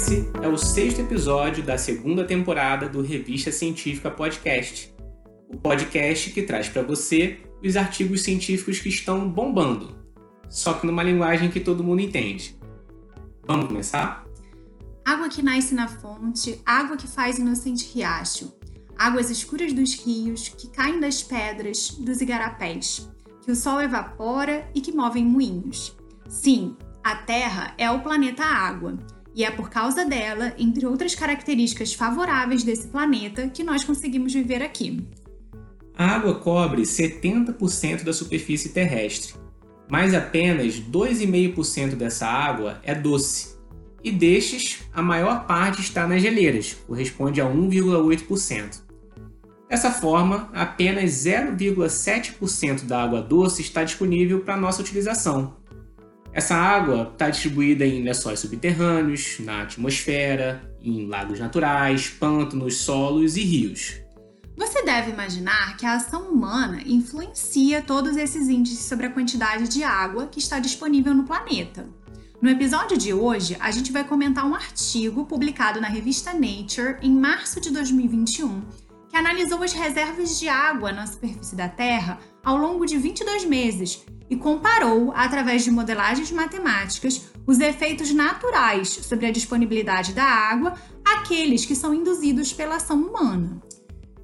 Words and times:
Esse 0.00 0.30
é 0.42 0.48
o 0.48 0.56
sexto 0.56 1.02
episódio 1.02 1.62
da 1.62 1.76
segunda 1.76 2.24
temporada 2.24 2.88
do 2.88 3.02
Revista 3.02 3.52
Científica 3.52 4.10
Podcast, 4.10 4.94
o 5.46 5.58
podcast 5.58 6.30
que 6.30 6.40
traz 6.40 6.70
para 6.70 6.80
você 6.80 7.38
os 7.62 7.76
artigos 7.76 8.22
científicos 8.22 8.78
que 8.78 8.88
estão 8.88 9.28
bombando, 9.28 9.94
só 10.48 10.72
que 10.72 10.86
numa 10.86 11.02
linguagem 11.02 11.50
que 11.50 11.60
todo 11.60 11.84
mundo 11.84 12.00
entende. 12.00 12.58
Vamos 13.46 13.66
começar? 13.66 14.24
Água 15.04 15.28
que 15.28 15.42
nasce 15.42 15.74
na 15.74 15.86
fonte, 15.86 16.58
água 16.64 16.96
que 16.96 17.06
faz 17.06 17.38
inocente 17.38 17.92
riacho, 17.92 18.50
águas 18.96 19.28
escuras 19.28 19.74
dos 19.74 20.02
rios 20.02 20.48
que 20.48 20.68
caem 20.68 20.98
das 20.98 21.22
pedras 21.22 21.90
dos 21.90 22.22
igarapés, 22.22 23.06
que 23.44 23.52
o 23.52 23.54
sol 23.54 23.82
evapora 23.82 24.66
e 24.74 24.80
que 24.80 24.92
movem 24.92 25.26
moinhos. 25.26 25.94
Sim, 26.26 26.74
a 27.04 27.16
Terra 27.16 27.74
é 27.76 27.90
o 27.90 28.00
planeta 28.00 28.44
Água, 28.44 28.96
e 29.34 29.44
é 29.44 29.50
por 29.50 29.70
causa 29.70 30.04
dela, 30.04 30.52
entre 30.58 30.86
outras 30.86 31.14
características 31.14 31.94
favoráveis 31.94 32.62
desse 32.62 32.88
planeta, 32.88 33.48
que 33.48 33.62
nós 33.62 33.84
conseguimos 33.84 34.32
viver 34.32 34.62
aqui. 34.62 35.06
A 35.96 36.06
água 36.16 36.34
cobre 36.34 36.82
70% 36.82 38.04
da 38.04 38.12
superfície 38.12 38.70
terrestre, 38.70 39.34
mas 39.88 40.14
apenas 40.14 40.80
2,5% 40.80 41.94
dessa 41.94 42.26
água 42.26 42.80
é 42.82 42.94
doce. 42.94 43.58
E 44.02 44.10
destes, 44.10 44.80
a 44.94 45.02
maior 45.02 45.46
parte 45.46 45.82
está 45.82 46.06
nas 46.06 46.22
geleiras, 46.22 46.74
corresponde 46.86 47.40
a 47.40 47.44
1,8%. 47.44 48.82
Dessa 49.68 49.90
forma, 49.92 50.48
apenas 50.52 51.10
0,7% 51.10 52.86
da 52.86 53.02
água 53.04 53.20
doce 53.20 53.62
está 53.62 53.84
disponível 53.84 54.40
para 54.40 54.56
nossa 54.56 54.80
utilização, 54.80 55.54
essa 56.32 56.54
água 56.54 57.10
está 57.12 57.28
distribuída 57.28 57.84
em 57.84 58.04
lençóis 58.04 58.38
subterrâneos, 58.40 59.38
na 59.40 59.62
atmosfera, 59.62 60.62
em 60.82 61.06
lagos 61.06 61.40
naturais, 61.40 62.08
pântanos, 62.08 62.76
solos 62.76 63.36
e 63.36 63.42
rios. 63.42 64.00
Você 64.56 64.82
deve 64.82 65.10
imaginar 65.10 65.76
que 65.76 65.86
a 65.86 65.94
ação 65.94 66.30
humana 66.30 66.82
influencia 66.84 67.82
todos 67.82 68.16
esses 68.16 68.48
índices 68.48 68.80
sobre 68.80 69.06
a 69.06 69.10
quantidade 69.10 69.68
de 69.68 69.82
água 69.82 70.26
que 70.26 70.38
está 70.38 70.58
disponível 70.58 71.14
no 71.14 71.24
planeta. 71.24 71.88
No 72.40 72.48
episódio 72.48 72.96
de 72.96 73.12
hoje, 73.12 73.56
a 73.58 73.70
gente 73.70 73.90
vai 73.90 74.04
comentar 74.04 74.46
um 74.46 74.54
artigo 74.54 75.26
publicado 75.26 75.80
na 75.80 75.88
revista 75.88 76.32
Nature 76.32 76.96
em 77.02 77.10
março 77.10 77.60
de 77.60 77.70
2021, 77.70 78.62
que 79.10 79.16
analisou 79.16 79.62
as 79.62 79.72
reservas 79.72 80.38
de 80.38 80.48
água 80.48 80.92
na 80.92 81.06
superfície 81.06 81.56
da 81.56 81.68
Terra 81.68 82.20
ao 82.44 82.56
longo 82.56 82.86
de 82.86 82.96
22 82.96 83.44
meses 83.44 84.06
e 84.30 84.36
comparou, 84.36 85.12
através 85.12 85.64
de 85.64 85.70
modelagens 85.72 86.30
matemáticas, 86.30 87.32
os 87.44 87.58
efeitos 87.58 88.12
naturais 88.12 88.88
sobre 88.88 89.26
a 89.26 89.32
disponibilidade 89.32 90.12
da 90.12 90.24
água 90.24 90.74
àqueles 91.04 91.66
que 91.66 91.74
são 91.74 91.92
induzidos 91.92 92.52
pela 92.52 92.76
ação 92.76 93.02
humana. 93.02 93.60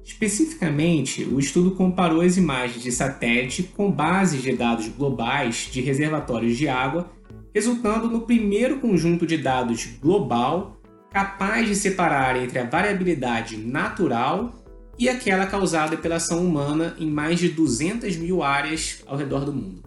Especificamente, 0.05 1.25
o 1.25 1.37
estudo 1.37 1.71
comparou 1.71 2.21
as 2.21 2.37
imagens 2.37 2.81
de 2.81 2.91
satélite 2.93 3.63
com 3.63 3.91
bases 3.91 4.41
de 4.41 4.53
dados 4.53 4.87
globais 4.87 5.67
de 5.69 5.81
reservatórios 5.81 6.57
de 6.57 6.69
água, 6.69 7.11
resultando 7.53 8.09
no 8.09 8.21
primeiro 8.21 8.79
conjunto 8.79 9.27
de 9.27 9.37
dados 9.37 9.85
global 10.01 10.77
capaz 11.11 11.67
de 11.67 11.75
separar 11.75 12.41
entre 12.41 12.59
a 12.59 12.63
variabilidade 12.63 13.57
natural 13.57 14.53
e 14.97 15.07
aquela 15.07 15.45
causada 15.45 15.97
pela 15.97 16.15
ação 16.15 16.45
humana 16.45 16.95
em 16.99 17.09
mais 17.09 17.39
de 17.39 17.49
200 17.49 18.15
mil 18.17 18.41
áreas 18.41 19.03
ao 19.05 19.17
redor 19.17 19.45
do 19.45 19.53
mundo. 19.53 19.83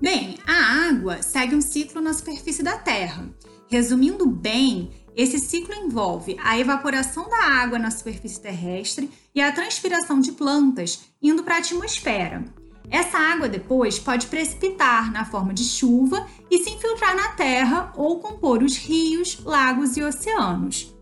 Bem, 0.00 0.36
a 0.46 0.88
água 0.88 1.22
segue 1.22 1.54
um 1.54 1.60
ciclo 1.60 2.00
na 2.00 2.12
superfície 2.12 2.62
da 2.62 2.76
Terra. 2.78 3.28
Resumindo 3.68 4.26
bem, 4.26 4.90
esse 5.16 5.38
ciclo 5.38 5.74
envolve 5.74 6.36
a 6.42 6.58
evaporação 6.58 7.28
da 7.28 7.44
água 7.44 7.78
na 7.78 7.90
superfície 7.90 8.40
terrestre 8.40 9.10
e 9.34 9.40
a 9.40 9.50
transpiração 9.50 10.20
de 10.20 10.32
plantas 10.32 11.00
indo 11.20 11.42
para 11.42 11.56
a 11.56 11.58
atmosfera. 11.58 12.44
Essa 12.90 13.18
água 13.18 13.48
depois 13.48 13.98
pode 13.98 14.28
precipitar 14.28 15.12
na 15.12 15.24
forma 15.24 15.52
de 15.52 15.64
chuva 15.64 16.26
e 16.50 16.62
se 16.62 16.70
infiltrar 16.70 17.14
na 17.14 17.28
Terra 17.32 17.92
ou 17.96 18.20
compor 18.20 18.62
os 18.62 18.76
rios, 18.76 19.40
lagos 19.44 19.96
e 19.96 20.02
oceanos. 20.02 20.94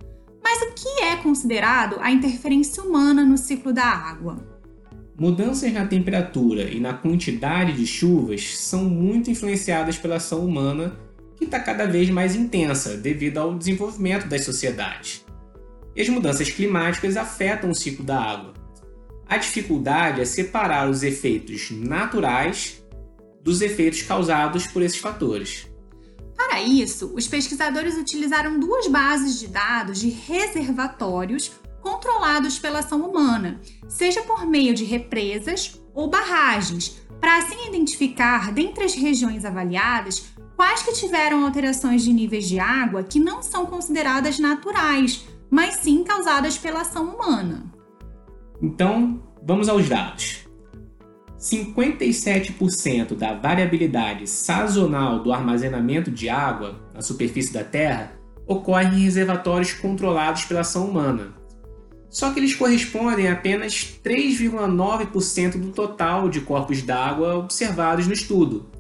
Mas 0.49 0.63
o 0.63 0.73
que 0.75 1.03
é 1.03 1.17
considerado 1.17 1.97
a 2.01 2.09
interferência 2.09 2.81
humana 2.81 3.25
no 3.25 3.37
ciclo 3.37 3.73
da 3.73 3.83
água? 3.83 4.37
Mudanças 5.19 5.73
na 5.73 5.85
temperatura 5.85 6.71
e 6.71 6.79
na 6.79 6.95
quantidade 6.95 7.73
de 7.73 7.85
chuvas 7.85 8.57
são 8.57 8.85
muito 8.85 9.29
influenciadas 9.29 9.99
pela 9.99 10.17
ação 10.17 10.47
humana, 10.47 10.97
que 11.35 11.47
está 11.47 11.59
cada 11.59 11.85
vez 11.85 12.09
mais 12.11 12.37
intensa 12.37 12.97
devido 12.97 13.39
ao 13.39 13.59
desenvolvimento 13.59 14.29
das 14.29 14.45
sociedades. 14.45 15.27
E 15.97 16.01
as 16.01 16.09
mudanças 16.09 16.49
climáticas 16.49 17.17
afetam 17.17 17.71
o 17.71 17.75
ciclo 17.75 18.05
da 18.05 18.17
água. 18.17 18.55
A 19.29 19.39
dificuldade 19.39 20.21
é 20.21 20.25
separar 20.25 20.89
os 20.89 21.03
efeitos 21.03 21.73
naturais 21.73 22.81
dos 23.43 23.63
efeitos 23.63 24.03
causados 24.03 24.65
por 24.69 24.81
esses 24.81 24.99
fatores. 24.99 25.67
Para 26.37 26.61
isso, 26.61 27.13
os 27.15 27.27
pesquisadores 27.27 27.97
utilizaram 27.97 28.61
duas 28.61 28.87
bases 28.87 29.39
de 29.39 29.49
dados 29.49 29.99
de 29.99 30.11
reservatórios 30.11 31.51
controlados 31.81 32.59
pela 32.59 32.81
ação 32.81 33.01
humana, 33.09 33.61
seja 33.89 34.23
por 34.23 34.45
meio 34.45 34.75
de 34.75 34.85
represas 34.85 35.81
ou 35.95 36.11
barragens, 36.11 37.01
para 37.21 37.39
assim 37.39 37.69
identificar, 37.69 38.53
dentre 38.53 38.85
as 38.85 38.95
regiões 38.95 39.45
avaliadas, 39.45 40.27
quais 40.57 40.83
que 40.83 40.93
tiveram 40.93 41.45
alterações 41.45 42.03
de 42.03 42.13
níveis 42.13 42.49
de 42.49 42.59
água 42.59 43.03
que 43.03 43.19
não 43.19 43.43
são 43.43 43.67
consideradas 43.67 44.39
naturais, 44.39 45.25
mas 45.51 45.77
sim 45.77 46.03
causadas 46.03 46.59
pela 46.59 46.81
ação 46.81 47.15
humana. 47.15 47.65
Então, 48.61 49.23
vamos 49.43 49.69
aos 49.69 49.89
dados. 49.89 50.46
57% 51.39 53.15
da 53.15 53.35
variabilidade 53.35 54.27
sazonal 54.27 55.23
do 55.23 55.33
armazenamento 55.33 56.11
de 56.11 56.29
água 56.29 56.81
na 56.95 57.03
superfície 57.03 57.53
da 57.53 57.63
Terra 57.63 58.13
ocorre 58.47 58.97
em 58.97 59.05
reservatórios 59.05 59.73
controlados 59.73 60.45
pela 60.45 60.61
ação 60.61 60.89
humana, 60.89 61.35
só 62.09 62.33
que 62.33 62.41
eles 62.41 62.55
correspondem 62.55 63.29
a 63.29 63.33
apenas 63.33 64.01
3,9% 64.03 65.59
do 65.59 65.71
total 65.73 66.29
de 66.29 66.41
corpos 66.41 66.81
d'água 66.81 67.37
observados 67.37 68.07
no 68.07 68.13
estudo. 68.13 68.71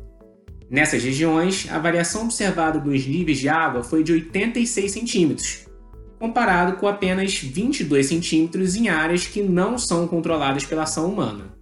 Nessas 0.70 1.02
regiões, 1.02 1.68
a 1.70 1.78
variação 1.78 2.24
observada 2.24 2.78
dos 2.78 3.06
níveis 3.06 3.38
de 3.38 3.48
água 3.48 3.84
foi 3.84 4.02
de 4.02 4.12
86 4.12 4.90
centímetros, 4.90 5.66
comparado 6.18 6.76
com 6.78 6.88
apenas 6.88 7.38
22 7.38 8.06
centímetros 8.06 8.74
em 8.74 8.88
áreas 8.88 9.26
que 9.26 9.42
não 9.42 9.76
são 9.76 10.08
controladas 10.08 10.64
pela 10.64 10.84
ação 10.84 11.12
humana. 11.12 11.54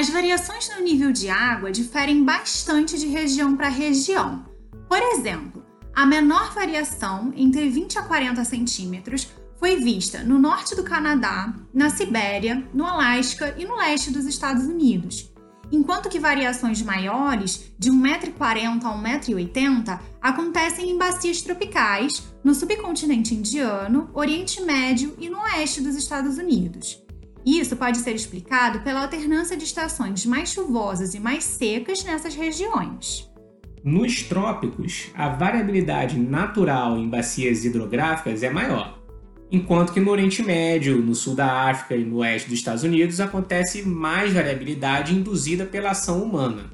As 0.00 0.08
variações 0.08 0.66
no 0.74 0.82
nível 0.82 1.12
de 1.12 1.28
água 1.28 1.70
diferem 1.70 2.24
bastante 2.24 2.98
de 2.98 3.06
região 3.06 3.54
para 3.54 3.68
região. 3.68 4.46
Por 4.88 4.96
exemplo, 4.96 5.62
a 5.94 6.06
menor 6.06 6.54
variação, 6.54 7.30
entre 7.36 7.68
20 7.68 7.98
a 7.98 8.02
40 8.04 8.42
centímetros, 8.46 9.28
foi 9.58 9.76
vista 9.76 10.24
no 10.24 10.38
norte 10.38 10.74
do 10.74 10.82
Canadá, 10.82 11.52
na 11.74 11.90
Sibéria, 11.90 12.66
no 12.72 12.86
Alasca 12.86 13.54
e 13.58 13.66
no 13.66 13.76
leste 13.76 14.10
dos 14.10 14.24
Estados 14.24 14.64
Unidos, 14.64 15.30
enquanto 15.70 16.08
que 16.08 16.18
variações 16.18 16.80
maiores, 16.80 17.70
de 17.78 17.90
1,40m 17.90 18.82
a 18.82 19.20
1,80m, 19.20 20.00
acontecem 20.22 20.88
em 20.88 20.96
bacias 20.96 21.42
tropicais, 21.42 22.22
no 22.42 22.54
subcontinente 22.54 23.34
indiano, 23.34 24.08
Oriente 24.14 24.62
Médio 24.62 25.14
e 25.18 25.28
no 25.28 25.40
oeste 25.40 25.82
dos 25.82 25.94
Estados 25.94 26.38
Unidos. 26.38 27.02
Isso 27.44 27.76
pode 27.76 27.98
ser 27.98 28.14
explicado 28.14 28.80
pela 28.80 29.02
alternância 29.02 29.56
de 29.56 29.64
estações 29.64 30.26
mais 30.26 30.52
chuvosas 30.52 31.14
e 31.14 31.20
mais 31.20 31.44
secas 31.44 32.04
nessas 32.04 32.34
regiões. 32.34 33.30
Nos 33.82 34.22
trópicos, 34.22 35.10
a 35.14 35.28
variabilidade 35.30 36.18
natural 36.18 36.98
em 36.98 37.08
bacias 37.08 37.64
hidrográficas 37.64 38.42
é 38.42 38.50
maior 38.50 39.00
enquanto 39.50 39.92
que 39.92 40.00
no 40.00 40.10
Oriente 40.10 40.42
Médio, 40.42 41.02
no 41.02 41.14
sul 41.14 41.34
da 41.34 41.68
África 41.70 41.96
e 41.96 42.04
no 42.04 42.18
oeste 42.18 42.48
dos 42.48 42.58
Estados 42.58 42.84
Unidos 42.84 43.20
acontece 43.20 43.82
mais 43.82 44.32
variabilidade 44.32 45.14
induzida 45.14 45.66
pela 45.66 45.90
ação 45.90 46.22
humana. 46.22 46.70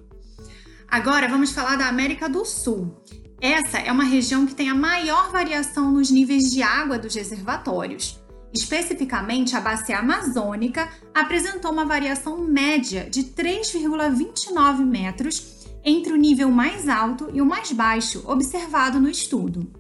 Agora 0.89 1.29
vamos 1.29 1.53
falar 1.53 1.77
da 1.77 1.89
América 1.89 2.29
do 2.29 2.45
Sul. 2.45 2.95
Essa 3.41 3.79
é 3.79 3.91
uma 3.91 4.05
região 4.05 4.47
que 4.47 4.55
tem 4.55 4.69
a 4.69 4.75
maior 4.75 5.31
variação 5.31 5.91
nos 5.91 6.11
níveis 6.11 6.45
de 6.45 6.63
água 6.63 6.99
dos 6.99 7.15
reservatórios. 7.15 8.23
Especificamente, 8.57 9.55
a 9.55 9.61
bacia 9.61 9.99
amazônica 9.99 10.89
apresentou 11.15 11.71
uma 11.71 11.85
variação 11.85 12.39
média 12.39 13.07
de 13.11 13.23
3,29 13.25 14.79
metros 14.83 15.67
entre 15.85 16.11
o 16.13 16.17
nível 16.17 16.51
mais 16.51 16.89
alto 16.89 17.29
e 17.35 17.43
o 17.43 17.47
mais 17.47 17.71
baixo 17.71 18.25
observado 18.27 18.99
no 18.99 19.11
estudo. 19.11 19.71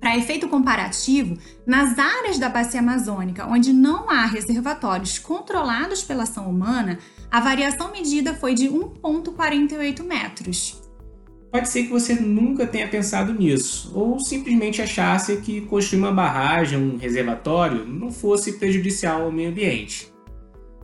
Para 0.00 0.16
efeito 0.16 0.48
comparativo, 0.48 1.36
nas 1.66 1.98
áreas 1.98 2.38
da 2.38 2.48
bacia 2.48 2.80
amazônica 2.80 3.46
onde 3.46 3.74
não 3.74 4.08
há 4.08 4.24
reservatórios 4.24 5.18
controlados 5.18 6.02
pela 6.02 6.22
ação 6.22 6.48
humana, 6.48 6.98
a 7.30 7.40
variação 7.40 7.92
medida 7.92 8.32
foi 8.32 8.54
de 8.54 8.68
1,48 8.68 10.02
metros. 10.02 10.87
Pode 11.50 11.68
ser 11.70 11.84
que 11.84 11.90
você 11.90 12.14
nunca 12.14 12.66
tenha 12.66 12.86
pensado 12.88 13.32
nisso, 13.32 13.90
ou 13.94 14.20
simplesmente 14.20 14.82
achasse 14.82 15.38
que 15.38 15.62
construir 15.62 16.00
uma 16.00 16.12
barragem, 16.12 16.78
um 16.78 16.98
reservatório, 16.98 17.86
não 17.86 18.10
fosse 18.10 18.58
prejudicial 18.58 19.22
ao 19.22 19.32
meio 19.32 19.48
ambiente. 19.48 20.12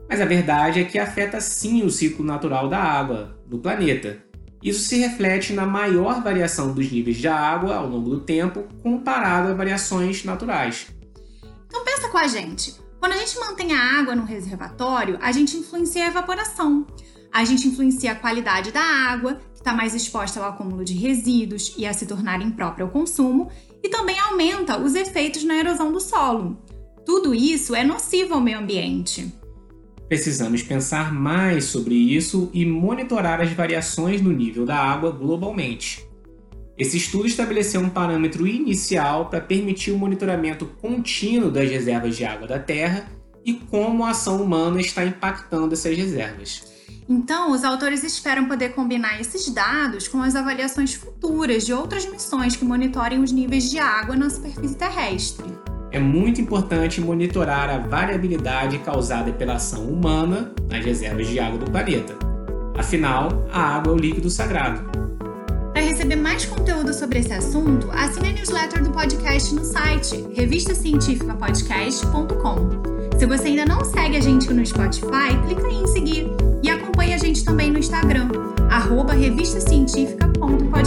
Mas 0.09 0.21
a 0.21 0.25
verdade 0.25 0.81
é 0.81 0.85
que 0.85 0.99
afeta 0.99 1.41
sim 1.41 1.83
o 1.83 1.91
ciclo 1.91 2.25
natural 2.25 2.69
da 2.69 2.79
água 2.79 3.39
do 3.47 3.59
planeta. 3.59 4.25
Isso 4.63 4.81
se 4.81 4.97
reflete 4.97 5.53
na 5.53 5.67
maior 5.67 6.23
variação 6.23 6.73
dos 6.73 6.91
níveis 6.91 7.19
de 7.19 7.29
água 7.29 7.77
ao 7.77 7.87
longo 7.87 8.09
do 8.09 8.21
tempo 8.21 8.65
comparado 8.83 9.51
a 9.51 9.55
variações 9.55 10.25
naturais. 10.25 10.87
Então 11.67 11.85
pensa 11.85 12.09
com 12.09 12.17
a 12.17 12.27
gente. 12.27 12.75
Quando 12.99 13.13
a 13.13 13.19
gente 13.19 13.39
mantém 13.39 13.75
a 13.75 14.01
água 14.01 14.15
no 14.15 14.25
reservatório, 14.25 15.19
a 15.21 15.31
gente 15.31 15.59
influencia 15.59 16.05
a 16.05 16.09
evaporação. 16.09 16.87
A 17.31 17.45
gente 17.45 17.69
influencia 17.69 18.13
a 18.13 18.15
qualidade 18.15 18.73
da 18.73 18.81
água, 18.81 19.39
está 19.65 19.73
mais 19.73 19.95
exposta 19.95 20.39
ao 20.39 20.51
acúmulo 20.51 20.85
de 20.85 20.93
resíduos 20.93 21.75
e 21.79 21.87
a 21.87 21.93
se 21.95 22.05
tornar 22.05 22.43
imprópria 22.43 22.85
ao 22.85 22.91
consumo, 22.91 23.51
e 23.83 23.89
também 23.89 24.19
aumenta 24.19 24.79
os 24.79 24.95
efeitos 24.95 25.43
na 25.43 25.57
erosão 25.57 25.91
do 25.91 26.01
solo. 26.01 26.59
Tudo 27.07 27.35
isso 27.35 27.75
é 27.75 27.83
nocivo 27.83 28.35
ao 28.35 28.43
meio 28.43 28.59
ambiente. 28.59 29.33
Precisamos 30.07 30.63
pensar 30.63 31.15
mais 31.15 31.65
sobre 31.65 31.95
isso 31.95 32.51
e 32.53 32.67
monitorar 32.67 33.41
as 33.41 33.53
variações 33.53 34.21
no 34.21 34.31
nível 34.31 34.67
da 34.67 34.77
água 34.77 35.11
globalmente. 35.11 36.07
Esse 36.77 36.99
estudo 36.99 37.27
estabeleceu 37.27 37.81
um 37.81 37.89
parâmetro 37.89 38.47
inicial 38.47 39.31
para 39.31 39.41
permitir 39.41 39.93
o 39.93 39.99
monitoramento 39.99 40.67
contínuo 40.83 41.51
das 41.51 41.71
reservas 41.71 42.15
de 42.15 42.25
água 42.25 42.47
da 42.47 42.59
Terra 42.59 43.09
e 43.43 43.55
como 43.55 44.05
a 44.05 44.11
ação 44.11 44.43
humana 44.43 44.79
está 44.79 45.07
impactando 45.07 45.73
essas 45.73 45.97
reservas. 45.97 46.75
Então, 47.09 47.53
os 47.53 47.65
autores 47.65 48.03
esperam 48.03 48.47
poder 48.47 48.71
combinar 48.71 49.21
esses 49.21 49.49
dados 49.51 50.09
com 50.09 50.21
as 50.23 50.35
avaliações 50.35 50.95
futuras 50.95 51.65
de 51.67 51.73
outras 51.73 52.05
missões 52.07 52.57
que 52.57 52.65
monitorem 52.65 53.23
os 53.23 53.31
níveis 53.31 53.71
de 53.71 53.79
água 53.79 54.17
na 54.17 54.31
superfície 54.31 54.75
terrestre. 54.75 55.45
É 55.91 56.01
muito 56.01 56.41
importante 56.41 57.03
monitorar 57.03 57.69
a 57.69 57.77
variabilidade 57.79 58.79
causada 58.79 59.33
pela 59.33 59.55
ação 59.55 59.87
humana 59.87 60.53
nas 60.69 60.85
reservas 60.85 61.29
de 61.29 61.39
água 61.39 61.59
do 61.59 61.71
planeta. 61.71 62.17
Afinal, 62.77 63.47
a 63.53 63.77
água 63.77 63.93
é 63.93 63.95
o 63.95 63.99
líquido 63.99 64.29
sagrado. 64.31 64.83
Para 65.73 65.83
receber 65.83 66.17
mais 66.17 66.47
conteúdo 66.47 66.95
sobre 66.95 67.19
esse 67.19 67.33
assunto, 67.33 67.91
assine 67.93 68.31
a 68.31 68.33
newsletter 68.33 68.83
do 68.83 68.91
podcast 68.91 69.55
no 69.55 69.65
site 69.65 70.25
revistacientificapodcast.com. 70.35 72.95
Se 73.19 73.27
você 73.27 73.49
ainda 73.49 73.67
não 73.67 73.85
segue 73.85 74.17
a 74.17 74.21
gente 74.21 74.53
no 74.53 74.67
Spotify, 74.67 75.37
clica 75.47 75.67
aí 75.67 75.77
em 75.77 75.87
seguir 75.87 76.44
gente 77.25 77.43
também 77.43 77.71
no 77.71 77.79
Instagram, 77.79 78.29
arroba 78.71 79.15
revistacientifica.podcast. 79.15 80.84